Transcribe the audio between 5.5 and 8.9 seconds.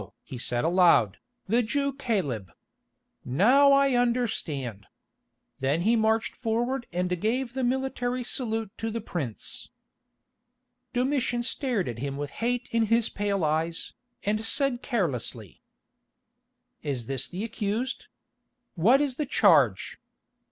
Then he marched forward and gave the military salute to